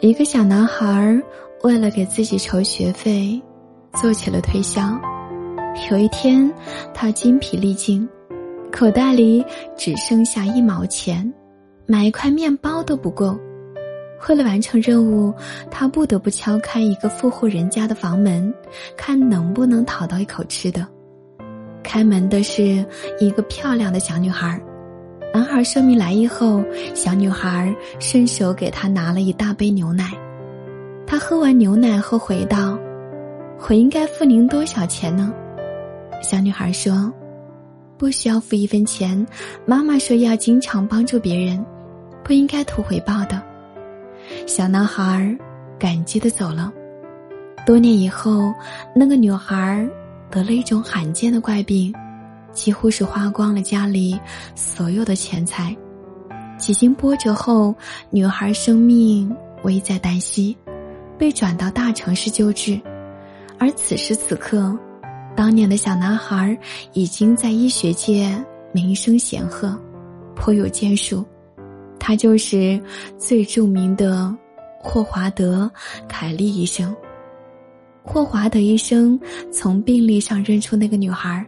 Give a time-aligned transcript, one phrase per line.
[0.00, 1.20] 一个小男孩
[1.64, 3.40] 为了给自己筹学费，
[3.94, 4.96] 做起了推销。
[5.90, 6.48] 有一天，
[6.94, 8.08] 他精疲力尽，
[8.70, 9.44] 口袋里
[9.76, 11.32] 只剩下一毛钱，
[11.84, 13.36] 买一块面包都不够。
[14.28, 15.34] 为了完成任务，
[15.68, 18.54] 他不得不敲开一个富户人家的房门，
[18.96, 20.86] 看能不能讨到一口吃的。
[21.82, 22.86] 开门的是
[23.18, 24.60] 一个漂亮的小女孩。
[25.32, 26.62] 男孩说明来意后，
[26.94, 30.10] 小女孩顺手给他拿了一大杯牛奶。
[31.06, 32.78] 他喝完牛奶后回道
[33.68, 35.32] ：“我应该付您多少钱呢？”
[36.22, 37.12] 小女孩说
[37.96, 39.24] ：“不需要付一分钱。
[39.64, 41.64] 妈妈说要经常帮助别人，
[42.24, 43.40] 不应该图回报的。”
[44.46, 45.36] 小男孩
[45.78, 46.72] 感激的走了。
[47.64, 48.52] 多年以后，
[48.94, 49.88] 那个女孩
[50.30, 51.94] 得了一种罕见的怪病。
[52.52, 54.18] 几乎是花光了家里
[54.54, 55.76] 所有的钱财，
[56.58, 57.74] 几经波折后，
[58.10, 60.56] 女孩生命危在旦夕，
[61.16, 62.80] 被转到大城市救治。
[63.58, 64.76] 而此时此刻，
[65.36, 66.56] 当年的小男孩
[66.92, 69.78] 已经在医学界名声显赫，
[70.34, 71.24] 颇有建树。
[72.00, 72.80] 他就是
[73.18, 74.34] 最著名的
[74.80, 75.70] 霍华德·
[76.08, 76.94] 凯利医生。
[78.02, 79.20] 霍华德医生
[79.52, 81.46] 从病历上认出那个女孩。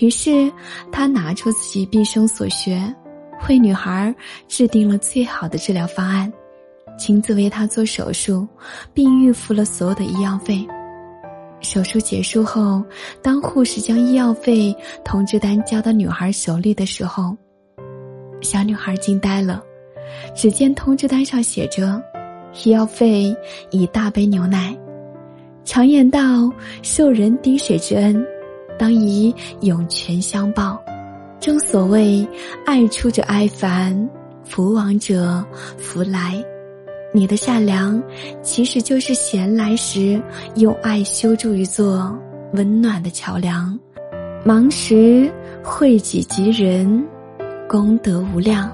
[0.00, 0.50] 于是，
[0.90, 2.82] 他拿出自己毕生所学，
[3.48, 4.14] 为女孩
[4.48, 6.32] 制定了最好的治疗方案，
[6.98, 8.48] 亲自为她做手术，
[8.94, 10.66] 并预付了所有的医药费。
[11.60, 12.82] 手术结束后，
[13.22, 17.36] 当护士将医药费通知单交到女孩手里的时候，
[18.40, 19.62] 小女孩惊呆了。
[20.34, 22.02] 只见通知单上写着
[22.64, 23.34] ：“医药费
[23.70, 24.76] 一大杯牛奶。”
[25.64, 26.50] 常言道
[26.82, 28.26] ：“受人滴水之恩。”
[28.78, 30.82] 当以涌泉相报，
[31.40, 32.26] 正所谓
[32.66, 34.08] 爱出者爱返，
[34.44, 35.44] 福往者
[35.76, 36.42] 福来。
[37.14, 38.02] 你的善良，
[38.42, 40.20] 其实就是闲来时
[40.56, 42.18] 用爱修筑一座
[42.54, 43.78] 温暖的桥梁，
[44.44, 45.30] 忙时
[45.62, 47.06] 惠己及人，
[47.68, 48.72] 功德无量。